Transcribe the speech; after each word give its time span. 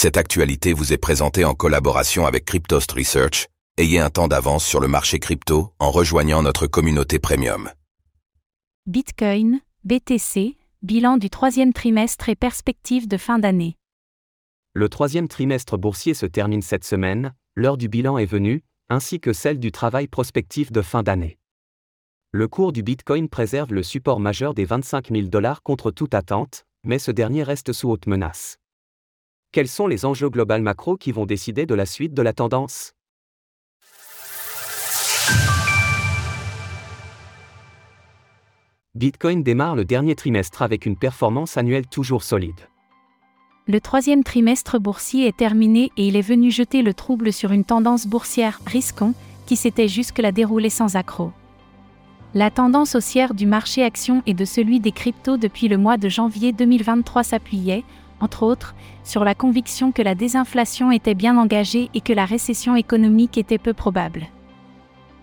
Cette 0.00 0.16
actualité 0.16 0.74
vous 0.74 0.92
est 0.92 0.96
présentée 0.96 1.44
en 1.44 1.54
collaboration 1.54 2.24
avec 2.24 2.44
Cryptost 2.44 2.92
Research. 2.92 3.48
Ayez 3.78 3.98
un 3.98 4.10
temps 4.10 4.28
d'avance 4.28 4.64
sur 4.64 4.78
le 4.78 4.86
marché 4.86 5.18
crypto 5.18 5.72
en 5.80 5.90
rejoignant 5.90 6.40
notre 6.40 6.68
communauté 6.68 7.18
premium. 7.18 7.68
Bitcoin, 8.86 9.58
BTC, 9.82 10.56
bilan 10.82 11.16
du 11.16 11.30
troisième 11.30 11.72
trimestre 11.72 12.28
et 12.28 12.36
perspective 12.36 13.08
de 13.08 13.16
fin 13.16 13.40
d'année. 13.40 13.74
Le 14.72 14.88
troisième 14.88 15.26
trimestre 15.26 15.76
boursier 15.76 16.14
se 16.14 16.26
termine 16.26 16.62
cette 16.62 16.84
semaine, 16.84 17.34
l'heure 17.56 17.76
du 17.76 17.88
bilan 17.88 18.18
est 18.18 18.24
venue, 18.24 18.62
ainsi 18.88 19.18
que 19.18 19.32
celle 19.32 19.58
du 19.58 19.72
travail 19.72 20.06
prospectif 20.06 20.70
de 20.70 20.80
fin 20.80 21.02
d'année. 21.02 21.40
Le 22.30 22.46
cours 22.46 22.70
du 22.70 22.84
Bitcoin 22.84 23.28
préserve 23.28 23.74
le 23.74 23.82
support 23.82 24.20
majeur 24.20 24.54
des 24.54 24.64
25 24.64 25.08
000 25.10 25.22
dollars 25.26 25.64
contre 25.64 25.90
toute 25.90 26.14
attente, 26.14 26.66
mais 26.84 27.00
ce 27.00 27.10
dernier 27.10 27.42
reste 27.42 27.72
sous 27.72 27.90
haute 27.90 28.06
menace. 28.06 28.58
Quels 29.50 29.68
sont 29.68 29.86
les 29.86 30.04
enjeux 30.04 30.28
globaux 30.28 30.58
macro 30.58 30.98
qui 30.98 31.10
vont 31.10 31.24
décider 31.24 31.64
de 31.64 31.74
la 31.74 31.86
suite 31.86 32.12
de 32.12 32.20
la 32.20 32.34
tendance? 32.34 32.92
Bitcoin 38.94 39.42
démarre 39.42 39.74
le 39.74 39.86
dernier 39.86 40.14
trimestre 40.16 40.60
avec 40.60 40.84
une 40.84 40.98
performance 40.98 41.56
annuelle 41.56 41.86
toujours 41.86 42.24
solide. 42.24 42.60
Le 43.66 43.80
troisième 43.80 44.22
trimestre 44.22 44.78
boursier 44.78 45.26
est 45.26 45.36
terminé 45.36 45.92
et 45.96 46.08
il 46.08 46.16
est 46.16 46.20
venu 46.20 46.50
jeter 46.50 46.82
le 46.82 46.92
trouble 46.92 47.32
sur 47.32 47.50
une 47.50 47.64
tendance 47.64 48.06
boursière 48.06 48.60
risquons 48.66 49.14
qui 49.46 49.56
s'était 49.56 49.88
jusque-là 49.88 50.30
déroulée 50.30 50.68
sans 50.68 50.94
accroc. 50.94 51.32
La 52.34 52.50
tendance 52.50 52.94
haussière 52.94 53.32
du 53.32 53.46
marché 53.46 53.82
action 53.82 54.22
et 54.26 54.34
de 54.34 54.44
celui 54.44 54.78
des 54.78 54.92
cryptos 54.92 55.38
depuis 55.38 55.68
le 55.68 55.78
mois 55.78 55.96
de 55.96 56.10
janvier 56.10 56.52
2023 56.52 57.22
s'appuyait, 57.22 57.84
entre 58.20 58.42
autres, 58.42 58.74
sur 59.04 59.24
la 59.24 59.34
conviction 59.34 59.92
que 59.92 60.02
la 60.02 60.14
désinflation 60.14 60.90
était 60.90 61.14
bien 61.14 61.36
engagée 61.36 61.90
et 61.94 62.00
que 62.00 62.12
la 62.12 62.24
récession 62.24 62.76
économique 62.76 63.38
était 63.38 63.58
peu 63.58 63.72
probable. 63.72 64.26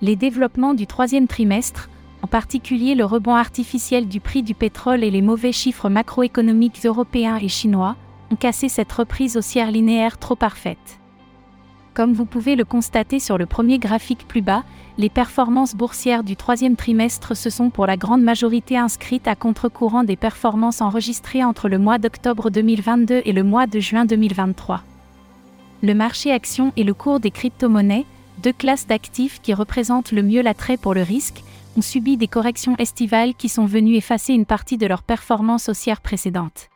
Les 0.00 0.16
développements 0.16 0.74
du 0.74 0.86
troisième 0.86 1.26
trimestre, 1.26 1.88
en 2.22 2.26
particulier 2.26 2.94
le 2.94 3.04
rebond 3.04 3.34
artificiel 3.34 4.08
du 4.08 4.20
prix 4.20 4.42
du 4.42 4.54
pétrole 4.54 5.04
et 5.04 5.10
les 5.10 5.22
mauvais 5.22 5.52
chiffres 5.52 5.88
macroéconomiques 5.88 6.84
européens 6.84 7.36
et 7.36 7.48
chinois, 7.48 7.96
ont 8.30 8.36
cassé 8.36 8.68
cette 8.68 8.92
reprise 8.92 9.36
haussière 9.36 9.70
linéaire 9.70 10.18
trop 10.18 10.36
parfaite. 10.36 10.97
Comme 11.94 12.12
vous 12.12 12.24
pouvez 12.24 12.54
le 12.54 12.64
constater 12.64 13.18
sur 13.18 13.38
le 13.38 13.46
premier 13.46 13.78
graphique 13.78 14.26
plus 14.28 14.42
bas, 14.42 14.62
les 14.98 15.08
performances 15.08 15.74
boursières 15.74 16.24
du 16.24 16.36
troisième 16.36 16.76
trimestre 16.76 17.36
se 17.36 17.50
sont 17.50 17.70
pour 17.70 17.86
la 17.86 17.96
grande 17.96 18.22
majorité 18.22 18.76
inscrites 18.76 19.28
à 19.28 19.34
contre-courant 19.34 20.04
des 20.04 20.16
performances 20.16 20.80
enregistrées 20.80 21.44
entre 21.44 21.68
le 21.68 21.78
mois 21.78 21.98
d'octobre 21.98 22.50
2022 22.50 23.22
et 23.24 23.32
le 23.32 23.42
mois 23.44 23.66
de 23.66 23.80
juin 23.80 24.04
2023. 24.04 24.82
Le 25.82 25.94
marché 25.94 26.32
action 26.32 26.72
et 26.76 26.82
le 26.82 26.94
cours 26.94 27.20
des 27.20 27.30
crypto-monnaies, 27.30 28.06
deux 28.42 28.52
classes 28.52 28.86
d'actifs 28.86 29.40
qui 29.40 29.54
représentent 29.54 30.12
le 30.12 30.22
mieux 30.22 30.42
l'attrait 30.42 30.76
pour 30.76 30.94
le 30.94 31.02
risque, 31.02 31.42
ont 31.76 31.82
subi 31.82 32.16
des 32.16 32.28
corrections 32.28 32.76
estivales 32.78 33.34
qui 33.34 33.48
sont 33.48 33.66
venues 33.66 33.94
effacer 33.94 34.32
une 34.32 34.46
partie 34.46 34.78
de 34.78 34.86
leurs 34.86 35.02
performances 35.02 35.68
haussières 35.68 36.00
précédentes. 36.00 36.68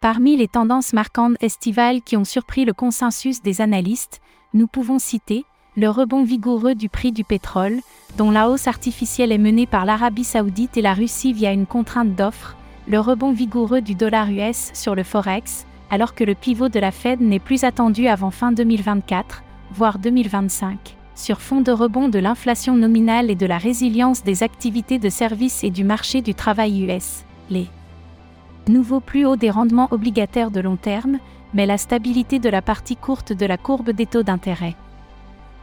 Parmi 0.00 0.36
les 0.36 0.46
tendances 0.46 0.92
marquantes 0.92 1.34
estivales 1.40 2.02
qui 2.02 2.16
ont 2.16 2.24
surpris 2.24 2.64
le 2.64 2.72
consensus 2.72 3.42
des 3.42 3.60
analystes, 3.60 4.20
nous 4.54 4.68
pouvons 4.68 5.00
citer 5.00 5.44
le 5.76 5.90
rebond 5.90 6.22
vigoureux 6.22 6.76
du 6.76 6.88
prix 6.88 7.10
du 7.10 7.24
pétrole, 7.24 7.80
dont 8.16 8.30
la 8.30 8.48
hausse 8.48 8.68
artificielle 8.68 9.32
est 9.32 9.38
menée 9.38 9.66
par 9.66 9.84
l'Arabie 9.84 10.22
saoudite 10.22 10.76
et 10.76 10.82
la 10.82 10.94
Russie 10.94 11.32
via 11.32 11.52
une 11.52 11.66
contrainte 11.66 12.14
d'offre, 12.14 12.56
le 12.86 13.00
rebond 13.00 13.32
vigoureux 13.32 13.80
du 13.80 13.96
dollar 13.96 14.30
US 14.30 14.70
sur 14.72 14.94
le 14.94 15.02
Forex, 15.02 15.66
alors 15.90 16.14
que 16.14 16.22
le 16.22 16.36
pivot 16.36 16.68
de 16.68 16.78
la 16.78 16.92
Fed 16.92 17.20
n'est 17.20 17.40
plus 17.40 17.64
attendu 17.64 18.06
avant 18.06 18.30
fin 18.30 18.52
2024, 18.52 19.42
voire 19.72 19.98
2025, 19.98 20.96
sur 21.16 21.40
fond 21.40 21.60
de 21.60 21.72
rebond 21.72 22.08
de 22.08 22.20
l'inflation 22.20 22.76
nominale 22.76 23.32
et 23.32 23.36
de 23.36 23.46
la 23.46 23.58
résilience 23.58 24.22
des 24.22 24.44
activités 24.44 25.00
de 25.00 25.08
services 25.08 25.64
et 25.64 25.70
du 25.70 25.82
marché 25.82 26.22
du 26.22 26.34
travail 26.34 26.84
US, 26.84 27.24
les 27.50 27.66
nouveaux 28.68 29.00
plus 29.00 29.26
hauts 29.26 29.36
des 29.36 29.50
rendements 29.50 29.88
obligataires 29.90 30.50
de 30.50 30.60
long 30.60 30.76
terme, 30.76 31.18
mais 31.54 31.66
la 31.66 31.78
stabilité 31.78 32.38
de 32.38 32.48
la 32.48 32.62
partie 32.62 32.96
courte 32.96 33.32
de 33.32 33.46
la 33.46 33.56
courbe 33.56 33.90
des 33.90 34.06
taux 34.06 34.22
d'intérêt. 34.22 34.76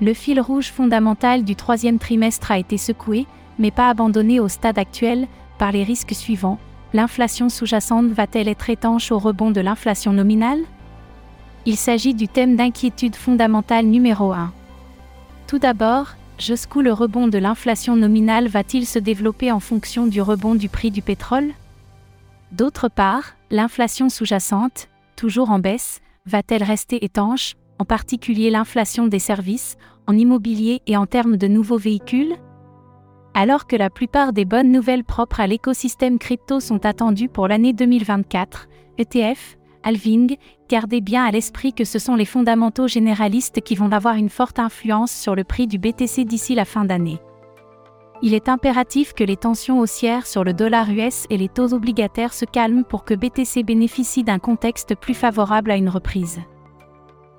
Le 0.00 0.14
fil 0.14 0.40
rouge 0.40 0.70
fondamental 0.70 1.44
du 1.44 1.56
troisième 1.56 1.98
trimestre 1.98 2.50
a 2.50 2.58
été 2.58 2.78
secoué, 2.78 3.26
mais 3.58 3.70
pas 3.70 3.88
abandonné 3.88 4.38
au 4.40 4.48
stade 4.48 4.78
actuel, 4.78 5.26
par 5.58 5.72
les 5.72 5.82
risques 5.82 6.14
suivants. 6.14 6.58
L'inflation 6.94 7.48
sous-jacente 7.48 8.06
va-t-elle 8.06 8.48
être 8.48 8.70
étanche 8.70 9.10
au 9.12 9.18
rebond 9.18 9.50
de 9.50 9.60
l'inflation 9.60 10.12
nominale? 10.12 10.60
Il 11.66 11.76
s'agit 11.76 12.14
du 12.14 12.28
thème 12.28 12.56
d'inquiétude 12.56 13.16
fondamentale 13.16 13.86
numéro 13.86 14.32
1. 14.32 14.52
Tout 15.48 15.58
d'abord, 15.58 16.14
jusqu'où 16.38 16.80
le 16.80 16.92
rebond 16.92 17.26
de 17.26 17.38
l'inflation 17.38 17.96
nominale 17.96 18.48
va-t-il 18.48 18.86
se 18.86 18.98
développer 18.98 19.50
en 19.50 19.60
fonction 19.60 20.06
du 20.06 20.22
rebond 20.22 20.54
du 20.54 20.68
prix 20.68 20.90
du 20.90 21.02
pétrole? 21.02 21.52
D'autre 22.52 22.88
part, 22.88 23.36
l'inflation 23.50 24.08
sous-jacente, 24.08 24.88
toujours 25.16 25.50
en 25.50 25.58
baisse, 25.58 26.00
va-t-elle 26.26 26.62
rester 26.62 27.04
étanche 27.04 27.54
en 27.78 27.84
particulier 27.84 28.50
l'inflation 28.50 29.06
des 29.06 29.18
services, 29.18 29.76
en 30.06 30.16
immobilier 30.16 30.80
et 30.86 30.96
en 30.96 31.06
termes 31.06 31.36
de 31.36 31.46
nouveaux 31.46 31.78
véhicules? 31.78 32.34
Alors 33.34 33.66
que 33.66 33.76
la 33.76 33.90
plupart 33.90 34.32
des 34.32 34.44
bonnes 34.44 34.72
nouvelles 34.72 35.04
propres 35.04 35.40
à 35.40 35.46
l'écosystème 35.46 36.18
crypto 36.18 36.58
sont 36.58 36.84
attendues 36.86 37.28
pour 37.28 37.48
l'année 37.48 37.72
2024, 37.72 38.68
ETF, 38.96 39.58
Alving, 39.84 40.36
gardez 40.68 41.00
bien 41.00 41.24
à 41.24 41.30
l'esprit 41.30 41.72
que 41.72 41.84
ce 41.84 41.98
sont 41.98 42.16
les 42.16 42.24
fondamentaux 42.24 42.88
généralistes 42.88 43.60
qui 43.60 43.74
vont 43.74 43.92
avoir 43.92 44.16
une 44.16 44.28
forte 44.28 44.58
influence 44.58 45.12
sur 45.12 45.36
le 45.36 45.44
prix 45.44 45.66
du 45.66 45.78
BTC 45.78 46.24
d'ici 46.24 46.54
la 46.54 46.64
fin 46.64 46.84
d'année. 46.84 47.20
Il 48.20 48.34
est 48.34 48.48
impératif 48.48 49.12
que 49.12 49.22
les 49.22 49.36
tensions 49.36 49.78
haussières 49.78 50.26
sur 50.26 50.42
le 50.42 50.52
dollar 50.52 50.90
US 50.90 51.26
et 51.30 51.36
les 51.36 51.48
taux 51.48 51.72
obligataires 51.72 52.34
se 52.34 52.44
calment 52.44 52.82
pour 52.82 53.04
que 53.04 53.14
BTC 53.14 53.62
bénéficie 53.62 54.24
d'un 54.24 54.40
contexte 54.40 54.96
plus 54.96 55.14
favorable 55.14 55.70
à 55.70 55.76
une 55.76 55.88
reprise. 55.88 56.40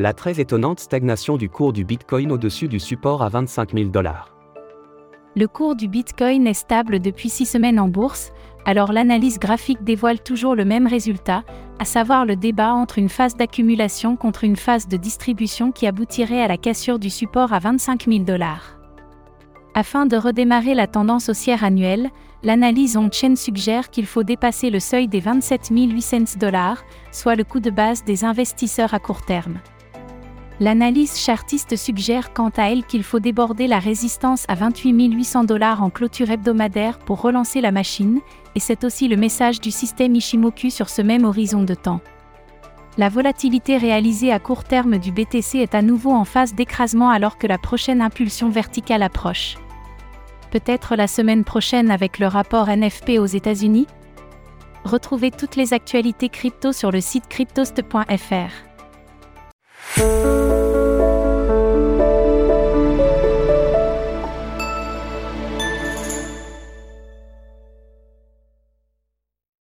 La 0.00 0.12
très 0.12 0.40
étonnante 0.40 0.80
stagnation 0.80 1.36
du 1.36 1.48
cours 1.48 1.72
du 1.72 1.84
Bitcoin 1.84 2.32
au-dessus 2.32 2.66
du 2.66 2.80
support 2.80 3.22
à 3.22 3.28
25 3.28 3.72
000 3.72 3.90
dollars. 3.90 4.34
Le 5.36 5.46
cours 5.46 5.76
du 5.76 5.86
Bitcoin 5.86 6.48
est 6.48 6.54
stable 6.54 6.98
depuis 6.98 7.28
six 7.28 7.46
semaines 7.46 7.78
en 7.78 7.86
bourse, 7.86 8.32
alors 8.64 8.92
l'analyse 8.92 9.38
graphique 9.38 9.84
dévoile 9.84 10.20
toujours 10.20 10.56
le 10.56 10.64
même 10.64 10.88
résultat, 10.88 11.44
à 11.78 11.84
savoir 11.84 12.24
le 12.24 12.34
débat 12.34 12.72
entre 12.72 12.98
une 12.98 13.08
phase 13.08 13.36
d'accumulation 13.36 14.16
contre 14.16 14.42
une 14.42 14.56
phase 14.56 14.88
de 14.88 14.96
distribution 14.96 15.70
qui 15.70 15.86
aboutirait 15.86 16.42
à 16.42 16.48
la 16.48 16.56
cassure 16.56 16.98
du 16.98 17.10
support 17.10 17.52
à 17.52 17.60
25 17.60 18.06
000 18.06 18.24
dollars. 18.24 18.73
Afin 19.76 20.06
de 20.06 20.16
redémarrer 20.16 20.74
la 20.74 20.86
tendance 20.86 21.28
haussière 21.28 21.64
annuelle, 21.64 22.10
l'analyse 22.44 22.96
on-chain 22.96 23.34
suggère 23.34 23.90
qu'il 23.90 24.06
faut 24.06 24.22
dépasser 24.22 24.70
le 24.70 24.78
seuil 24.78 25.08
des 25.08 25.18
27 25.18 25.70
800 25.72 26.38
dollars, 26.38 26.84
soit 27.10 27.34
le 27.34 27.42
coût 27.42 27.58
de 27.58 27.70
base 27.70 28.04
des 28.04 28.24
investisseurs 28.24 28.94
à 28.94 29.00
court 29.00 29.22
terme. 29.22 29.58
L'analyse 30.60 31.18
chartiste 31.18 31.74
suggère 31.74 32.32
quant 32.32 32.52
à 32.56 32.70
elle 32.70 32.84
qu'il 32.84 33.02
faut 33.02 33.18
déborder 33.18 33.66
la 33.66 33.80
résistance 33.80 34.44
à 34.46 34.54
28 34.54 35.12
800 35.12 35.42
dollars 35.42 35.82
en 35.82 35.90
clôture 35.90 36.30
hebdomadaire 36.30 37.00
pour 37.00 37.20
relancer 37.20 37.60
la 37.60 37.72
machine, 37.72 38.20
et 38.54 38.60
c'est 38.60 38.84
aussi 38.84 39.08
le 39.08 39.16
message 39.16 39.60
du 39.60 39.72
système 39.72 40.14
Ishimoku 40.14 40.70
sur 40.70 40.88
ce 40.88 41.02
même 41.02 41.24
horizon 41.24 41.64
de 41.64 41.74
temps. 41.74 42.00
La 42.96 43.08
volatilité 43.08 43.76
réalisée 43.76 44.30
à 44.30 44.38
court 44.38 44.62
terme 44.62 44.98
du 44.98 45.10
BTC 45.10 45.58
est 45.58 45.74
à 45.74 45.82
nouveau 45.82 46.12
en 46.12 46.24
phase 46.24 46.54
d'écrasement 46.54 47.10
alors 47.10 47.38
que 47.38 47.48
la 47.48 47.58
prochaine 47.58 48.00
impulsion 48.00 48.50
verticale 48.50 49.02
approche. 49.02 49.56
Peut-être 50.54 50.94
la 50.94 51.08
semaine 51.08 51.42
prochaine 51.42 51.90
avec 51.90 52.20
le 52.20 52.28
rapport 52.28 52.68
NFP 52.68 53.18
aux 53.18 53.26
États-Unis 53.26 53.88
Retrouvez 54.84 55.32
toutes 55.32 55.56
les 55.56 55.72
actualités 55.72 56.28
crypto 56.28 56.70
sur 56.70 56.92
le 56.92 57.00
site 57.00 57.26
cryptost.fr. 57.26 58.52